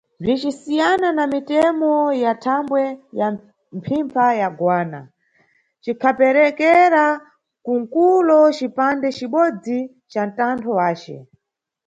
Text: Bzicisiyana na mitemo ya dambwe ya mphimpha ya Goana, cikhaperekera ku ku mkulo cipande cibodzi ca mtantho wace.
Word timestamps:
Bzicisiyana 0.21 1.09
na 1.17 1.25
mitemo 1.33 1.93
ya 2.23 2.31
dambwe 2.43 2.83
ya 3.19 3.27
mphimpha 3.77 4.25
ya 4.41 4.47
Goana, 4.59 5.01
cikhaperekera 5.83 7.05
ku 7.19 7.23
ku 7.65 7.71
mkulo 7.81 8.37
cipande 8.57 9.07
cibodzi 9.17 9.77
ca 10.11 10.21
mtantho 10.27 10.69
wace. 10.79 11.15